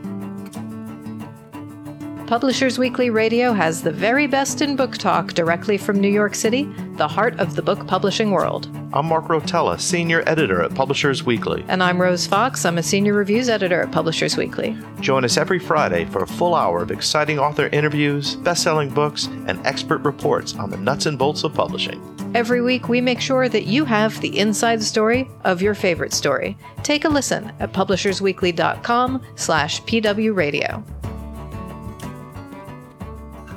Publishers 2.32 2.80
Weekly 2.80 3.10
Radio 3.10 3.52
has 3.52 3.84
the 3.84 3.92
very 3.92 4.26
best 4.26 4.62
in 4.62 4.78
book 4.78 4.98
talk 4.98 5.34
directly 5.34 5.78
from 5.78 6.00
New 6.00 6.08
York 6.08 6.34
City, 6.34 6.64
the 6.96 7.06
heart 7.06 7.38
of 7.42 7.58
the 7.58 7.62
book 7.62 7.86
publishing 7.88 8.32
world. 8.32 8.70
I'm 8.94 9.08
Mark 9.08 9.26
Rotella, 9.26 9.78
Senior 9.78 10.24
Editor 10.26 10.62
at 10.62 10.74
Publishers 10.74 11.26
Weekly. 11.26 11.66
And 11.68 11.84
I'm 11.84 12.02
Rose 12.02 12.26
Fox. 12.26 12.64
I'm 12.64 12.78
a 12.78 12.84
Senior 12.84 13.16
Reviews 13.16 13.50
Editor 13.50 13.82
at 13.82 13.92
Publishers 13.92 14.38
Weekly. 14.38 14.78
Join 15.02 15.26
us 15.26 15.36
every 15.36 15.60
Friday 15.60 16.06
for 16.06 16.24
a 16.24 16.28
full 16.28 16.56
hour 16.56 16.82
of 16.82 16.90
exciting 16.90 17.38
author 17.38 17.68
interviews, 17.68 18.38
best 18.38 18.64
selling 18.64 18.92
books, 18.92 19.26
and 19.48 19.60
expert 19.68 19.98
reports 20.04 20.56
on 20.56 20.70
the 20.70 20.78
nuts 20.78 21.08
and 21.08 21.20
bolts 21.20 21.44
of 21.44 21.54
publishing. 21.54 22.02
Every 22.34 22.62
week, 22.62 22.88
we 22.88 23.02
make 23.02 23.20
sure 23.20 23.50
that 23.50 23.66
you 23.66 23.84
have 23.84 24.22
the 24.22 24.40
inside 24.40 24.82
story 24.82 25.30
of 25.44 25.62
your 25.62 25.74
favorite 25.74 26.14
story. 26.14 26.58
Take 26.82 27.04
a 27.04 27.10
listen 27.10 27.52
at 27.60 27.74
publishersweekly.com 27.74 29.22
slash 29.36 29.82
pwradio. 29.82 31.01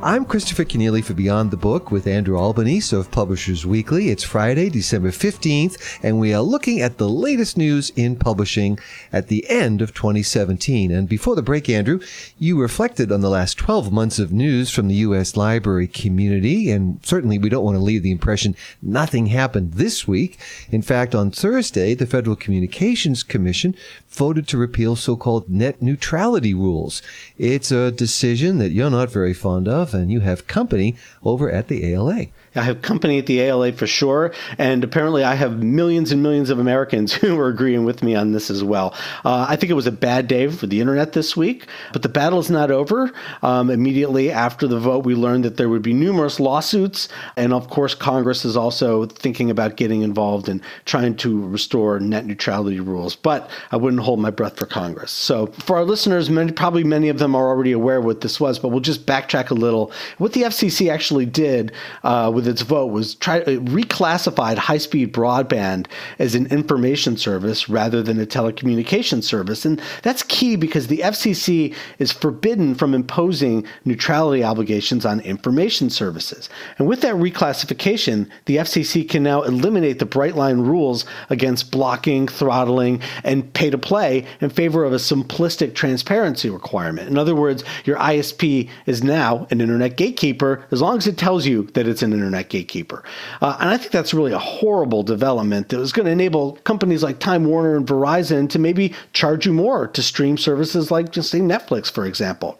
I'm 0.05 0.27
Christopher 0.27 0.67
Kenneally 0.67 1.03
for 1.03 1.15
Beyond 1.15 1.51
the 1.51 1.57
Book 1.57 1.91
with 1.91 2.07
Andrew 2.07 2.37
Albanese 2.37 2.95
of 2.95 3.11
Publishers 3.11 3.65
Weekly. 3.65 4.11
It's 4.11 4.23
Friday, 4.23 4.69
December 4.69 5.09
15th, 5.09 5.99
and 6.03 6.21
we 6.21 6.35
are 6.35 6.43
looking 6.43 6.83
at 6.83 6.99
the 6.99 7.09
latest 7.09 7.57
news 7.57 7.89
in 7.97 8.17
publishing 8.17 8.79
at 9.15 9.29
the 9.29 9.49
end 9.49 9.81
of 9.81 9.95
2017. 9.95 10.91
And 10.91 11.09
before 11.09 11.35
the 11.35 11.43
break, 11.43 11.71
Andrew, 11.71 12.01
you 12.39 12.61
reflected 12.61 13.11
on 13.11 13.23
the 13.23 13.31
last 13.31 13.57
12 13.57 13.91
months 13.91 14.19
of 14.19 14.31
news 14.31 14.71
from 14.71 14.89
the 14.89 14.97
U.S. 14.97 15.39
library 15.39 15.89
community, 15.89 16.71
and 16.71 17.01
certainly 17.03 17.39
we 17.39 17.49
don't 17.49 17.65
want 17.65 17.79
to 17.79 17.83
leave 17.83 18.03
the 18.03 18.13
impression 18.13 18.57
nothing 18.83 19.29
happened 19.29 19.73
this 19.73 20.07
week. 20.07 20.39
In 20.71 20.83
fact, 20.83 21.15
on 21.15 21.31
Thursday, 21.31 21.95
the 21.95 22.05
Federal 22.05 22.37
Communications 22.37 23.23
Commission 23.23 23.75
voted 24.11 24.47
to 24.49 24.59
repeal 24.59 24.97
so-called 24.97 25.49
net 25.49 25.81
neutrality 25.81 26.53
rules. 26.53 27.01
It's 27.39 27.73
a 27.73 27.91
decision 27.91 28.59
that 28.59 28.73
you're 28.73 28.91
not 28.91 29.11
very 29.11 29.33
fond 29.33 29.67
of 29.67 29.94
and 29.95 30.11
you 30.11 30.21
have 30.21 30.47
company 30.47 30.97
over 31.23 31.51
at 31.51 31.69
the 31.69 31.93
ALA. 31.93 32.27
I 32.57 32.63
have 32.63 32.83
company 32.83 33.19
at 33.19 33.27
the 33.27 33.41
ALA 33.41 33.73
for 33.73 33.87
sure, 33.87 34.33
and 34.59 34.85
apparently 34.85 35.25
I 35.25 35.35
have 35.35 35.63
millions 35.63 36.13
and 36.13 36.23
millions 36.23 36.51
of 36.51 36.59
Americans 36.59 37.13
who 37.13 37.39
are 37.39 37.49
agreeing 37.49 37.85
with 37.85 38.03
me 38.03 38.15
on 38.15 38.33
this 38.33 38.51
as 38.51 38.63
well. 38.63 38.95
Uh, 39.25 39.47
I 39.49 39.57
think 39.57 39.71
it 39.71 39.75
was 39.75 39.87
a 39.87 39.93
bad 39.93 40.29
day 40.29 40.49
for 40.49 40.67
the 40.67 40.81
internet 40.81 41.13
this 41.13 41.37
week, 41.37 41.67
but 41.93 42.03
the 42.03 42.09
battle 42.09 42.39
is 42.39 42.51
not 42.51 42.71
over. 42.71 43.11
Um, 43.43 43.71
immediately 43.71 44.31
after 44.31 44.67
the 44.67 44.79
vote, 44.79 45.05
we 45.05 45.15
learned 45.15 45.45
that 45.45 45.57
there 45.57 45.69
would 45.69 45.83
be 45.83 45.93
numerous 45.93 46.39
lawsuits, 46.39 47.09
and 47.37 47.53
of 47.53 47.69
course, 47.69 47.95
Congress 47.95 48.45
is 48.45 48.57
also 48.57 49.07
thinking 49.07 49.51
about 49.51 49.77
getting 49.77 50.03
involved 50.03 50.49
in 50.49 50.63
trying 50.85 51.17
to 51.17 51.47
restore 51.49 51.99
net 51.99 52.27
neutrality 52.27 52.81
rules. 52.81 53.17
But 53.17 53.51
I 53.73 53.77
wouldn't 53.77 54.03
hold 54.03 54.21
my 54.21 54.31
breath 54.31 54.59
for 54.59 54.67
Congress. 54.67 55.11
So, 55.11 55.47
for 55.47 55.77
our 55.77 55.85
listeners, 55.85 56.31
many, 56.31 56.53
probably 56.53 56.85
many 56.85 57.09
of 57.09 57.19
them 57.19 57.35
are 57.35 57.49
already 57.49 57.73
aware 57.73 58.01
what 58.01 58.21
this 58.21 58.39
was, 58.39 58.59
but 58.59 58.69
we'll 58.69 58.81
just 58.81 59.07
backtrack 59.07 59.51
a 59.51 59.55
little. 59.55 59.93
What 60.19 60.33
the 60.33 60.43
FCC 60.43 60.91
actually 60.91 61.27
did 61.27 61.73
uh, 62.03 62.31
with 62.33 62.44
with 62.45 62.53
its 62.53 62.63
vote 62.63 62.87
was 62.87 63.15
try 63.15 63.39
it 63.39 63.65
reclassified 63.65 64.59
high-speed 64.59 65.15
broadband 65.15 65.87
as 66.19 66.35
an 66.35 66.47
information 66.49 67.17
service 67.17 67.71
rather 67.71 68.03
than 68.03 68.21
a 68.21 68.27
telecommunications 68.27 69.25
service, 69.25 69.65
and 69.65 69.81
that's 70.03 70.23
key 70.25 70.55
because 70.55 70.89
the 70.89 70.99
FCC 70.99 71.75
is 71.99 72.13
forbidden 72.13 72.75
from 72.75 72.93
imposing 72.93 73.67
neutrality 73.87 74.45
obligations 74.45 75.07
on 75.07 75.21
information 75.21 75.89
services. 75.89 76.51
And 76.79 76.87
with 76.87 77.01
that 77.01 77.15
reclassification, 77.15 78.29
the 78.45 78.59
FCC 78.59 79.09
can 79.09 79.23
now 79.23 79.43
eliminate 79.43 79.99
the 79.99 80.07
bright 80.07 80.35
line 80.35 80.61
rules 80.61 81.07
against 81.31 81.71
blocking, 81.71 82.29
throttling, 82.29 83.01
and 83.23 83.51
pay 83.55 83.71
to 83.71 83.79
play 83.79 84.27
in 84.43 84.51
favor 84.51 84.85
of 84.85 84.93
a 84.93 84.97
simplistic 84.97 85.75
transparency 85.75 86.51
requirement. 86.51 87.09
In 87.09 87.17
other 87.17 87.35
words, 87.35 87.65
your 87.85 87.97
ISP 87.97 88.69
is 88.85 89.03
now 89.03 89.47
an 89.51 89.63
internet 89.63 89.97
gatekeeper 89.97 90.67
as 90.71 90.83
long 90.83 90.99
as 90.99 91.07
it 91.07 91.17
tells 91.17 91.47
you 91.47 91.63
that 91.73 91.89
it's 91.89 92.03
an 92.03 92.13
internet 92.13 92.34
gatekeeper. 92.43 93.05
Uh, 93.41 93.57
and 93.61 93.71
I 93.71 93.77
think 93.77 93.93
that's 93.93 94.15
really 94.15 94.33
a 94.33 94.39
horrible 94.39 95.03
development 95.03 95.69
that 95.69 95.79
was 95.79 95.93
going 95.93 96.07
to 96.07 96.13
enable 96.13 96.53
companies 96.65 97.03
like 97.03 97.19
Time 97.19 97.45
Warner 97.45 97.77
and 97.77 97.87
Verizon 97.87 98.49
to 98.51 98.59
maybe 98.59 98.95
charge 99.13 99.47
you 99.47 99.53
more 99.53 99.87
to 99.89 100.03
stream 100.03 100.37
services 100.37 100.91
like, 100.91 101.11
just 101.11 101.31
say, 101.31 101.41
Netflix, 101.41 101.91
for 101.91 102.07
example. 102.07 102.59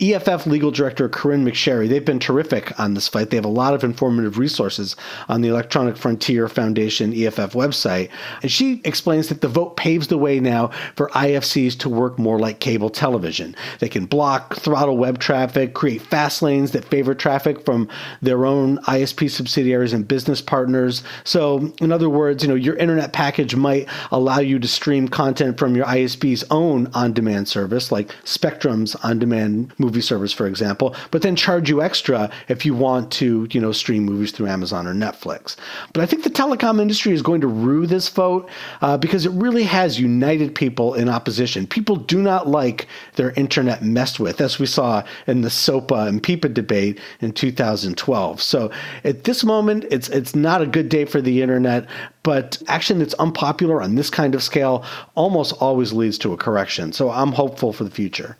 EFF 0.00 0.46
legal 0.46 0.70
director 0.70 1.08
Corynne 1.08 1.44
McSherry, 1.44 1.88
they've 1.88 2.04
been 2.04 2.18
terrific 2.18 2.78
on 2.78 2.94
this 2.94 3.08
fight. 3.08 3.30
They 3.30 3.36
have 3.36 3.44
a 3.44 3.48
lot 3.48 3.74
of 3.74 3.84
informative 3.84 4.38
resources 4.38 4.96
on 5.28 5.40
the 5.40 5.48
Electronic 5.48 5.96
Frontier 5.96 6.48
Foundation 6.48 7.12
EFF 7.12 7.52
website. 7.52 8.10
And 8.42 8.50
she 8.50 8.80
explains 8.84 9.28
that 9.28 9.40
the 9.40 9.48
vote 9.48 9.76
paves 9.76 10.08
the 10.08 10.18
way 10.18 10.40
now 10.40 10.70
for 10.94 11.08
ISPs 11.10 11.78
to 11.80 11.88
work 11.88 12.18
more 12.18 12.38
like 12.38 12.60
cable 12.60 12.90
television. 12.90 13.56
They 13.78 13.88
can 13.88 14.06
block, 14.06 14.56
throttle 14.56 14.96
web 14.96 15.18
traffic, 15.18 15.74
create 15.74 16.02
fast 16.02 16.42
lanes 16.42 16.72
that 16.72 16.84
favor 16.84 17.14
traffic 17.14 17.64
from 17.64 17.88
their 18.20 18.46
own 18.46 18.78
subsidiaries 19.06 19.92
and 19.92 20.06
business 20.06 20.40
partners. 20.40 21.02
So, 21.24 21.72
in 21.80 21.92
other 21.92 22.08
words, 22.08 22.42
you 22.42 22.48
know, 22.48 22.54
your 22.54 22.76
internet 22.76 23.12
package 23.12 23.54
might 23.54 23.88
allow 24.10 24.38
you 24.38 24.58
to 24.58 24.68
stream 24.68 25.08
content 25.08 25.58
from 25.58 25.76
your 25.76 25.86
ISP's 25.86 26.44
own 26.50 26.88
on-demand 26.94 27.48
service, 27.48 27.92
like 27.92 28.14
Spectrum's 28.24 28.94
on-demand 28.96 29.72
movie 29.78 30.00
service, 30.00 30.32
for 30.32 30.46
example, 30.46 30.94
but 31.10 31.22
then 31.22 31.36
charge 31.36 31.68
you 31.68 31.82
extra 31.82 32.30
if 32.48 32.64
you 32.64 32.74
want 32.74 33.10
to, 33.12 33.46
you 33.50 33.60
know, 33.60 33.72
stream 33.72 34.04
movies 34.04 34.32
through 34.32 34.46
Amazon 34.46 34.86
or 34.86 34.94
Netflix. 34.94 35.56
But 35.92 36.02
I 36.02 36.06
think 36.06 36.24
the 36.24 36.30
telecom 36.30 36.80
industry 36.80 37.12
is 37.12 37.22
going 37.22 37.40
to 37.40 37.46
rue 37.46 37.86
this 37.86 38.08
vote 38.08 38.48
uh, 38.80 38.96
because 38.96 39.26
it 39.26 39.32
really 39.32 39.64
has 39.64 40.00
united 40.00 40.54
people 40.54 40.94
in 40.94 41.08
opposition. 41.08 41.66
People 41.66 41.96
do 41.96 42.20
not 42.20 42.48
like 42.48 42.86
their 43.14 43.30
internet 43.32 43.82
messed 43.82 44.20
with, 44.20 44.40
as 44.40 44.58
we 44.58 44.66
saw 44.66 45.02
in 45.26 45.42
the 45.42 45.50
SOPA 45.50 46.06
and 46.08 46.22
PIPA 46.22 46.54
debate 46.54 47.00
in 47.20 47.32
2012. 47.32 48.42
So 48.42 48.70
at 49.04 49.24
this 49.24 49.44
moment, 49.44 49.84
it's 49.90 50.08
it's 50.08 50.34
not 50.34 50.62
a 50.62 50.66
good 50.66 50.88
day 50.88 51.04
for 51.04 51.20
the 51.20 51.42
internet, 51.42 51.86
but 52.22 52.60
action 52.68 52.98
that's 52.98 53.14
unpopular 53.14 53.82
on 53.82 53.94
this 53.94 54.10
kind 54.10 54.34
of 54.34 54.42
scale 54.42 54.84
almost 55.14 55.52
always 55.54 55.92
leads 55.92 56.18
to 56.18 56.32
a 56.32 56.36
correction. 56.36 56.92
So 56.92 57.10
I'm 57.10 57.32
hopeful 57.32 57.72
for 57.72 57.84
the 57.84 57.90
future. 57.90 58.36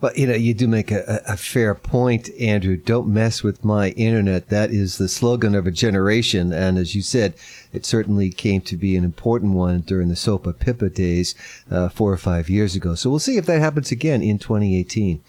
Well, 0.00 0.12
you 0.14 0.28
know, 0.28 0.34
you 0.34 0.54
do 0.54 0.68
make 0.68 0.92
a, 0.92 1.22
a, 1.26 1.36
fair 1.36 1.74
point, 1.74 2.30
Andrew. 2.38 2.76
Don't 2.76 3.08
mess 3.08 3.42
with 3.42 3.64
my 3.64 3.90
internet. 3.90 4.48
That 4.48 4.70
is 4.70 4.98
the 4.98 5.08
slogan 5.08 5.56
of 5.56 5.66
a 5.66 5.72
generation. 5.72 6.52
And 6.52 6.78
as 6.78 6.94
you 6.94 7.02
said, 7.02 7.34
it 7.72 7.84
certainly 7.84 8.30
came 8.30 8.60
to 8.62 8.76
be 8.76 8.96
an 8.96 9.04
important 9.04 9.54
one 9.54 9.80
during 9.80 10.08
the 10.08 10.16
SOPA 10.16 10.54
PIPA 10.54 10.94
days 10.94 11.34
uh, 11.70 11.88
four 11.88 12.12
or 12.12 12.16
five 12.16 12.48
years 12.48 12.74
ago. 12.74 12.94
So 12.94 13.10
we'll 13.10 13.18
see 13.18 13.36
if 13.36 13.46
that 13.46 13.60
happens 13.60 13.90
again 13.90 14.22
in 14.22 14.38
2018. 14.38 15.20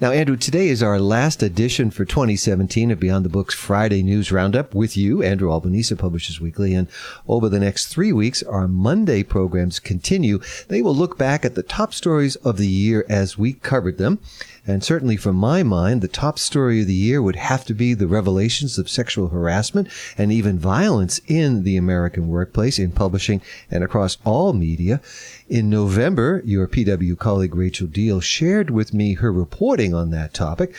Now, 0.00 0.10
Andrew, 0.10 0.36
today 0.36 0.68
is 0.68 0.82
our 0.82 0.98
last 0.98 1.42
edition 1.42 1.90
for 1.90 2.04
2017 2.04 2.90
of 2.90 3.00
Beyond 3.00 3.24
the 3.24 3.30
Books 3.30 3.54
Friday 3.54 4.02
News 4.02 4.32
Roundup 4.32 4.74
with 4.74 4.96
you, 4.96 5.22
Andrew 5.22 5.50
Albanese, 5.50 5.94
Publishers 5.94 6.40
Weekly. 6.40 6.74
And 6.74 6.88
over 7.28 7.48
the 7.48 7.60
next 7.60 7.86
three 7.86 8.12
weeks, 8.12 8.42
our 8.42 8.66
Monday 8.68 9.22
programs 9.22 9.78
continue. 9.78 10.40
They 10.68 10.82
will 10.82 10.94
look 10.94 11.18
back 11.18 11.44
at 11.44 11.54
the 11.54 11.62
top 11.62 11.92
stories 11.94 12.36
of 12.36 12.56
the 12.56 12.68
year 12.68 13.04
as 13.08 13.38
we 13.38 13.52
covered 13.52 13.98
them. 13.98 14.20
And 14.66 14.82
certainly 14.82 15.16
from 15.16 15.36
my 15.36 15.62
mind, 15.62 16.00
the 16.00 16.08
top 16.08 16.38
story 16.38 16.80
of 16.80 16.86
the 16.86 16.94
year 16.94 17.20
would 17.20 17.36
have 17.36 17.66
to 17.66 17.74
be 17.74 17.92
the 17.92 18.06
revelations 18.06 18.78
of 18.78 18.88
sexual 18.88 19.28
harassment 19.28 19.88
and 20.16 20.32
even 20.32 20.58
violence 20.58 21.20
in 21.26 21.64
the 21.64 21.73
American 21.76 22.28
workplace, 22.28 22.78
in 22.78 22.92
publishing, 22.92 23.40
and 23.70 23.84
across 23.84 24.18
all 24.24 24.52
media. 24.52 25.00
In 25.48 25.70
November, 25.70 26.42
your 26.44 26.66
PW 26.66 27.18
colleague 27.18 27.54
Rachel 27.54 27.86
Deahl 27.86 28.22
shared 28.22 28.70
with 28.70 28.94
me 28.94 29.14
her 29.14 29.32
reporting 29.32 29.94
on 29.94 30.10
that 30.10 30.34
topic. 30.34 30.74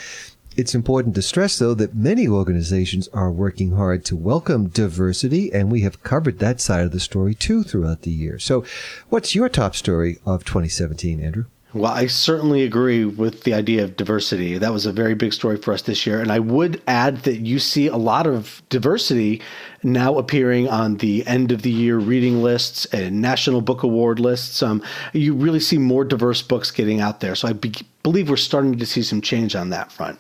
It's 0.58 0.74
important 0.74 1.16
to 1.16 1.22
stress, 1.22 1.60
though, 1.60 1.74
that 1.74 1.96
many 1.96 2.30
organizations 2.30 3.10
are 3.10 3.30
working 3.30 3.72
hard 3.72 4.06
to 4.06 4.16
welcome 4.16 4.70
diversity, 4.70 5.52
and 5.52 5.70
we 5.70 5.82
have 5.82 6.02
covered 6.02 6.40
that 6.40 6.62
side 6.62 6.86
of 6.86 6.92
the 6.92 7.00
story 7.02 7.36
too 7.36 7.64
throughout 7.64 8.04
the 8.04 8.12
year. 8.12 8.40
So, 8.40 8.64
what's 9.10 9.36
your 9.36 9.50
top 9.50 9.76
story 9.76 10.20
of 10.26 10.46
2017, 10.46 11.22
Andrew? 11.22 11.46
Well, 11.76 11.92
I 11.92 12.08
certainly 12.08 12.64
agree 12.64 13.04
with 13.04 13.44
the 13.44 13.54
idea 13.54 13.84
of 13.84 13.98
diversity. 13.98 14.58
That 14.58 14.72
was 14.72 14.86
a 14.86 14.94
very 14.94 15.14
big 15.14 15.34
story 15.34 15.58
for 15.58 15.74
us 15.74 15.82
this 15.82 16.08
year. 16.08 16.22
And 16.22 16.32
I 16.32 16.40
would 16.40 16.82
add 16.88 17.24
that 17.24 17.42
you 17.42 17.60
see 17.60 17.88
a 17.88 17.98
lot 17.98 18.28
of 18.28 18.62
diversity 18.70 19.42
now 19.84 20.18
appearing 20.18 20.70
on 20.70 20.96
the 20.96 21.28
end 21.28 21.52
of 21.52 21.64
the 21.64 21.70
year 21.70 21.98
reading 21.98 22.42
lists 22.42 22.86
and 22.94 23.22
National 23.22 23.60
Book 23.60 23.84
Award 23.84 24.22
lists. 24.22 24.64
Um, 24.64 24.82
you 25.12 25.34
really 25.34 25.60
see 25.60 25.78
more 25.78 26.06
diverse 26.06 26.42
books 26.42 26.72
getting 26.72 27.02
out 27.02 27.20
there. 27.20 27.36
So 27.36 27.50
I 27.50 27.52
be- 27.52 27.74
believe 28.06 28.30
we're 28.30 28.38
starting 28.38 28.78
to 28.78 28.86
see 28.86 29.02
some 29.02 29.20
change 29.20 29.56
on 29.56 29.72
that 29.72 29.92
front. 29.92 30.20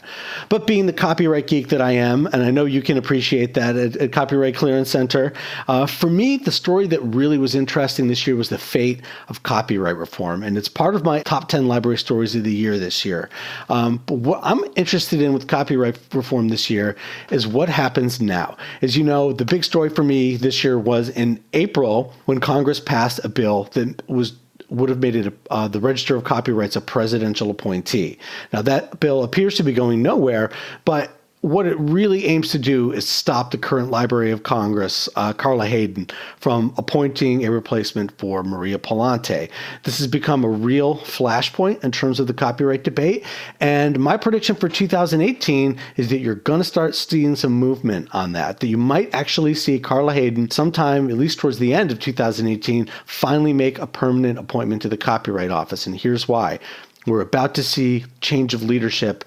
But 0.49 0.65
being 0.65 0.87
the 0.87 0.91
copyright 0.91 1.45
geek 1.45 1.67
that 1.67 1.81
I 1.81 1.91
am, 1.91 2.25
and 2.25 2.41
I 2.41 2.49
know 2.49 2.65
you 2.65 2.81
can 2.81 2.97
appreciate 2.97 3.53
that 3.53 3.75
at, 3.75 3.95
at 3.97 4.11
Copyright 4.11 4.55
Clearance 4.55 4.89
Center, 4.89 5.33
uh, 5.67 5.85
for 5.85 6.09
me, 6.09 6.37
the 6.37 6.51
story 6.51 6.87
that 6.87 6.99
really 7.01 7.37
was 7.37 7.53
interesting 7.53 8.07
this 8.07 8.25
year 8.25 8.35
was 8.35 8.49
the 8.49 8.57
fate 8.57 9.03
of 9.29 9.43
copyright 9.43 9.97
reform. 9.97 10.41
And 10.41 10.57
it's 10.57 10.67
part 10.67 10.95
of 10.95 11.03
my 11.03 11.21
top 11.21 11.47
10 11.47 11.67
library 11.67 11.99
stories 11.99 12.35
of 12.35 12.43
the 12.43 12.51
year 12.51 12.79
this 12.79 13.05
year. 13.05 13.29
Um, 13.69 14.01
but 14.07 14.15
what 14.15 14.39
I'm 14.41 14.63
interested 14.75 15.21
in 15.21 15.31
with 15.31 15.47
copyright 15.47 15.99
reform 16.11 16.47
this 16.47 16.71
year 16.71 16.95
is 17.29 17.45
what 17.45 17.69
happens 17.69 18.19
now. 18.19 18.57
As 18.81 18.97
you 18.97 19.03
know, 19.03 19.31
the 19.31 19.45
big 19.45 19.63
story 19.63 19.91
for 19.91 20.03
me 20.03 20.37
this 20.37 20.63
year 20.63 20.79
was 20.79 21.09
in 21.09 21.39
April 21.53 22.15
when 22.25 22.39
Congress 22.39 22.79
passed 22.79 23.23
a 23.23 23.29
bill 23.29 23.65
that 23.73 24.01
was 24.09 24.33
would 24.75 24.89
have 24.89 24.99
made 24.99 25.15
it 25.15 25.33
uh, 25.49 25.67
the 25.67 25.79
Register 25.79 26.15
of 26.15 26.23
Copyrights 26.23 26.75
a 26.75 26.81
presidential 26.81 27.49
appointee. 27.49 28.17
Now 28.53 28.61
that 28.63 28.99
bill 28.99 29.23
appears 29.23 29.55
to 29.55 29.63
be 29.63 29.73
going 29.73 30.01
nowhere, 30.01 30.51
but 30.83 31.14
what 31.45 31.67
it 31.67 31.79
really 31.79 32.25
aims 32.25 32.49
to 32.49 32.57
do 32.57 32.91
is 32.91 33.07
stop 33.07 33.51
the 33.51 33.57
current 33.59 33.91
Library 33.91 34.31
of 34.31 34.41
Congress, 34.41 35.07
uh, 35.15 35.31
Carla 35.31 35.67
Hayden, 35.67 36.07
from 36.37 36.73
appointing 36.75 37.45
a 37.45 37.51
replacement 37.51 38.17
for 38.17 38.41
Maria 38.41 38.79
Pallante. 38.79 39.47
This 39.83 39.99
has 39.99 40.07
become 40.07 40.43
a 40.43 40.49
real 40.49 40.95
flashpoint 40.95 41.83
in 41.83 41.91
terms 41.91 42.19
of 42.19 42.25
the 42.25 42.33
copyright 42.33 42.83
debate. 42.83 43.23
And 43.59 43.99
my 43.99 44.17
prediction 44.17 44.55
for 44.55 44.67
2018 44.67 45.77
is 45.97 46.09
that 46.09 46.17
you're 46.17 46.33
going 46.33 46.61
to 46.61 46.63
start 46.63 46.95
seeing 46.95 47.35
some 47.35 47.53
movement 47.53 48.09
on 48.11 48.31
that, 48.31 48.59
that 48.61 48.67
you 48.67 48.77
might 48.77 49.13
actually 49.13 49.53
see 49.53 49.77
Carla 49.77 50.15
Hayden 50.15 50.49
sometime, 50.49 51.11
at 51.11 51.17
least 51.17 51.37
towards 51.37 51.59
the 51.59 51.75
end 51.75 51.91
of 51.91 51.99
2018, 51.99 52.89
finally 53.05 53.53
make 53.53 53.77
a 53.77 53.85
permanent 53.85 54.39
appointment 54.39 54.81
to 54.81 54.89
the 54.89 54.97
Copyright 54.97 55.51
Office. 55.51 55.85
And 55.85 55.95
here's 55.95 56.27
why. 56.27 56.57
We're 57.05 57.21
about 57.21 57.53
to 57.55 57.63
see 57.63 58.05
change 58.21 58.55
of 58.55 58.63
leadership 58.63 59.23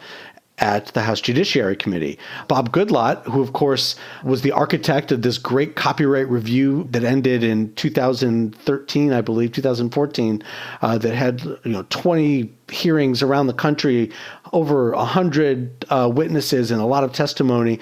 at 0.60 0.86
the 0.88 1.02
House 1.02 1.20
Judiciary 1.20 1.76
Committee. 1.76 2.18
Bob 2.48 2.72
Goodlatte, 2.72 3.22
who 3.24 3.40
of 3.42 3.52
course 3.52 3.96
was 4.24 4.42
the 4.42 4.52
architect 4.52 5.12
of 5.12 5.22
this 5.22 5.38
great 5.38 5.76
copyright 5.76 6.28
review 6.28 6.86
that 6.90 7.04
ended 7.04 7.42
in 7.42 7.72
2013, 7.74 9.12
I 9.12 9.20
believe, 9.20 9.52
2014, 9.52 10.42
uh, 10.82 10.98
that 10.98 11.14
had 11.14 11.42
you 11.42 11.72
know 11.72 11.86
20 11.90 12.52
hearings 12.70 13.22
around 13.22 13.46
the 13.46 13.54
country, 13.54 14.10
over 14.52 14.92
100 14.92 15.86
uh, 15.90 16.10
witnesses, 16.12 16.70
and 16.70 16.80
a 16.80 16.84
lot 16.84 17.04
of 17.04 17.12
testimony 17.12 17.78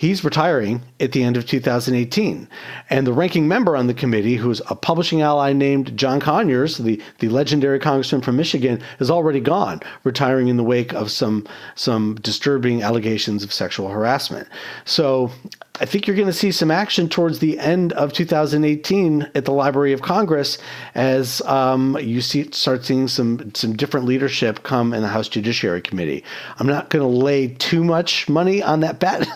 he's 0.00 0.24
retiring 0.24 0.80
at 0.98 1.12
the 1.12 1.22
end 1.22 1.36
of 1.36 1.44
2018. 1.44 2.48
And 2.88 3.06
the 3.06 3.12
ranking 3.12 3.46
member 3.46 3.76
on 3.76 3.86
the 3.86 3.92
committee, 3.92 4.36
who's 4.36 4.62
a 4.70 4.74
publishing 4.74 5.20
ally 5.20 5.52
named 5.52 5.94
John 5.94 6.20
Conyers, 6.20 6.78
the, 6.78 7.02
the 7.18 7.28
legendary 7.28 7.78
congressman 7.78 8.22
from 8.22 8.36
Michigan, 8.38 8.80
is 8.98 9.10
already 9.10 9.40
gone, 9.40 9.82
retiring 10.02 10.48
in 10.48 10.56
the 10.56 10.64
wake 10.64 10.94
of 10.94 11.10
some 11.10 11.46
some 11.74 12.14
disturbing 12.14 12.82
allegations 12.82 13.44
of 13.44 13.52
sexual 13.52 13.90
harassment. 13.90 14.48
So 14.86 15.32
I 15.80 15.86
think 15.86 16.06
you're 16.06 16.16
going 16.16 16.28
to 16.28 16.32
see 16.32 16.52
some 16.52 16.70
action 16.70 17.08
towards 17.08 17.38
the 17.38 17.58
end 17.58 17.94
of 17.94 18.12
2018 18.12 19.30
at 19.34 19.46
the 19.46 19.52
Library 19.52 19.94
of 19.94 20.02
Congress 20.02 20.58
as 20.94 21.40
um, 21.42 21.96
you 21.98 22.20
see 22.20 22.50
start 22.52 22.84
seeing 22.84 23.08
some 23.08 23.54
some 23.54 23.74
different 23.74 24.04
leadership 24.04 24.62
come 24.62 24.92
in 24.92 25.00
the 25.00 25.08
House 25.08 25.26
Judiciary 25.26 25.80
Committee. 25.80 26.22
I'm 26.58 26.66
not 26.66 26.90
going 26.90 27.02
to 27.02 27.24
lay 27.24 27.48
too 27.48 27.82
much 27.82 28.28
money 28.28 28.62
on 28.62 28.80
that 28.80 28.98
bet, 28.98 29.26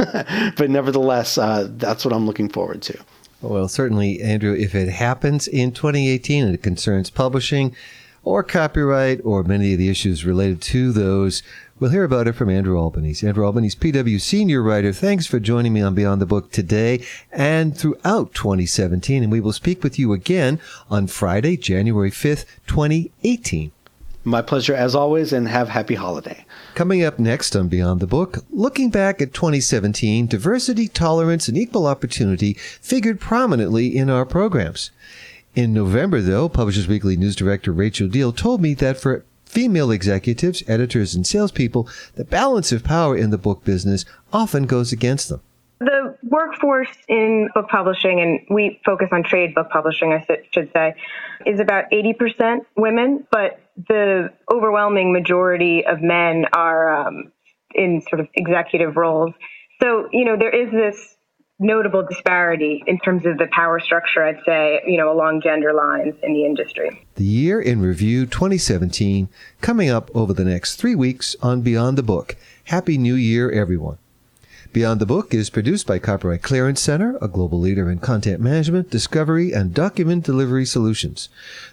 but 0.59 0.69
nevertheless, 0.69 1.39
uh, 1.39 1.69
that's 1.79 2.05
what 2.05 2.13
I'm 2.13 2.27
looking 2.27 2.51
forward 2.51 2.83
to. 2.83 2.99
Well, 3.41 3.69
certainly, 3.69 4.21
Andrew, 4.21 4.55
if 4.55 4.75
it 4.75 4.91
happens 4.91 5.49
in 5.49 5.73
2018 5.73 6.45
and 6.45 6.55
it 6.55 6.63
concerns 6.63 7.09
publishing 7.09 7.75
or 8.25 8.43
copyright 8.43 9.21
or 9.25 9.43
many 9.43 9.73
of 9.73 9.79
the 9.79 9.89
issues 9.89 10.25
related 10.25 10.61
to 10.63 10.93
those, 10.93 11.43
We'll 11.81 11.91
hear 11.91 12.05
about 12.05 12.29
it 12.29 12.35
from 12.35 12.51
Andrew 12.51 12.79
Albanese. 12.79 13.27
Andrew 13.27 13.45
Albanese, 13.45 13.77
PW 13.77 14.21
senior 14.21 14.63
writer. 14.63 14.93
Thanks 14.93 15.27
for 15.27 15.41
joining 15.41 15.73
me 15.73 15.83
on 15.83 15.97
Beyond 15.97 16.23
the 16.23 16.27
Book 16.27 16.53
today 16.53 17.05
and 17.33 17.77
throughout 17.77 18.33
2017. 18.33 19.25
And 19.25 19.33
we 19.33 19.41
will 19.41 19.53
speak 19.53 19.83
with 19.83 19.99
you 19.99 20.13
again 20.13 20.61
on 20.89 21.09
Friday, 21.09 21.57
January 21.57 22.13
5th, 22.13 22.47
2018. 22.69 23.73
My 24.23 24.41
pleasure 24.41 24.73
as 24.75 24.95
always, 24.95 25.33
and 25.33 25.49
have 25.49 25.69
a 25.69 25.73
happy 25.73 25.97
holiday. 25.97 26.47
Coming 26.75 27.03
up 27.03 27.19
next 27.19 27.55
on 27.57 27.69
Beyond 27.69 28.01
the 28.01 28.07
Book, 28.07 28.39
looking 28.51 28.89
back 28.89 29.21
at 29.21 29.35
2017, 29.35 30.29
diversity, 30.29 30.87
tolerance, 30.89 31.49
and 31.49 31.59
equal 31.59 31.87
opportunity 31.87 32.55
figured 32.55 33.21
prominently 33.21 33.95
in 33.95 34.09
our 34.09 34.25
programs. 34.25 34.93
In 35.55 35.73
November, 35.73 36.21
though, 36.21 36.49
Publishers 36.49 36.89
Weekly 36.89 37.17
news 37.17 37.37
director 37.37 37.71
Rachel 37.71 38.09
Deahl 38.09 38.37
told 38.37 38.61
me 38.61 38.75
that 38.75 38.97
for 38.97 39.25
female 39.45 39.93
executives, 39.93 40.65
editors, 40.67 41.15
and 41.15 41.25
salespeople, 41.25 41.89
the 42.17 42.25
balance 42.25 42.73
of 42.73 42.83
power 42.83 43.17
in 43.17 43.31
the 43.31 43.39
book 43.39 43.63
business 43.65 44.05
often 44.33 44.67
goes 44.67 44.91
against 44.91 45.29
them. 45.29 45.41
The 45.79 46.17
workforce 46.25 46.89
in 47.09 47.51
book 47.55 47.69
publishing, 47.69 48.21
and 48.21 48.41
we 48.51 48.81
focus 48.85 49.11
on 49.13 49.23
trade 49.23 49.55
book 49.55 49.71
publishing, 49.71 50.13
I 50.13 50.27
should 50.51 50.73
say, 50.73 50.97
is 51.47 51.61
about 51.61 51.85
80% 51.93 52.67
women, 52.77 53.25
but 53.31 53.61
the 53.77 54.33
overwhelming 54.53 55.13
majority 55.13 55.87
of 55.87 56.03
men 56.03 56.47
are 56.53 57.07
um, 57.07 57.33
in 57.77 58.03
sort 58.09 58.19
of 58.19 58.29
executive 58.35 58.97
roles. 58.97 59.35
So, 59.81 60.09
you 60.13 60.25
know, 60.25 60.37
there 60.37 60.51
is 60.51 60.73
this 60.73 61.14
notable 61.65 62.07
disparity 62.07 62.85
in 62.87 62.99
terms 62.99 63.27
of 63.27 63.39
the 63.39 63.49
power 63.51 63.81
structure, 63.81 64.23
I'd 64.23 64.41
say, 64.47 64.83
you 64.87 64.99
know, 64.99 65.11
along 65.11 65.41
gender 65.43 65.73
lines 65.73 66.15
in 66.23 66.35
the 66.35 66.45
industry. 66.45 67.05
The 67.17 67.25
Year 67.25 67.61
in 67.61 67.81
Review 67.81 68.27
2017 68.27 69.29
coming 69.61 69.91
up 69.91 70.11
over 70.15 70.33
the 70.33 70.45
next 70.45 70.77
three 70.77 70.95
weeks 70.95 71.35
on 71.43 71.63
Beyond 71.63 71.99
the 71.99 72.03
Book. 72.03 72.37
Happy 72.65 72.99
New 72.99 73.15
Year, 73.15 73.51
everyone. 73.51 73.99
Beyond 74.75 75.01
the 75.01 75.07
Book 75.07 75.33
is 75.33 75.51
produced 75.51 75.87
by 75.87 76.01
Copyright 76.01 76.43
Clearance 76.43 76.81
Center, 76.81 77.17
a 77.23 77.29
global 77.29 77.61
leader 77.61 77.89
in 77.89 78.01
content 78.01 78.41
management, 78.41 78.91
discovery, 78.91 79.53
and 79.53 79.73
document 79.73 80.25
delivery 80.25 80.67
solutions. 80.67 81.29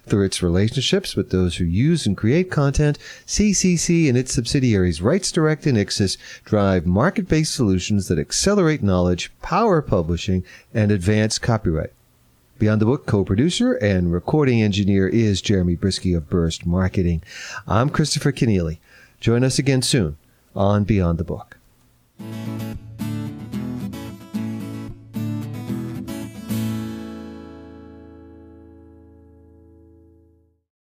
Through 0.06 0.26
its 0.26 0.44
relationships 0.44 1.16
with 1.16 1.32
those 1.32 1.56
who 1.56 1.64
use 1.64 2.06
and 2.06 2.16
create 2.16 2.52
content, 2.52 3.00
CCC 3.26 4.08
and 4.08 4.16
its 4.16 4.36
subsidiaries 4.36 5.00
RightsDirect 5.00 5.66
and 5.66 5.80
Ixxus 5.80 6.16
drive 6.46 6.86
market-based 6.86 7.52
solutions 7.52 8.08
that 8.08 8.20
accelerate 8.20 8.84
knowledge, 8.84 9.32
power 9.42 9.82
publishing, 9.82 10.44
and 10.72 10.92
advance 10.92 11.40
copyright. 11.40 11.94
Beyond 12.60 12.82
the 12.82 12.86
Book 12.86 13.08
co-producer 13.08 13.74
and 13.74 14.14
recording 14.14 14.62
engineer 14.62 15.08
is 15.08 15.42
Jeremy 15.42 15.76
Brieske 15.76 16.16
of 16.16 16.30
Burst 16.30 16.68
Marketing. 16.68 17.24
I'm 17.68 17.90
Christopher 17.90 18.32
Kenneally. 18.32 18.78
Join 19.20 19.44
us 19.44 19.58
again 19.58 19.82
soon 19.82 20.18
on 20.56 20.84
Beyond 20.84 21.18
the 21.18 21.24
Book. 21.24 21.58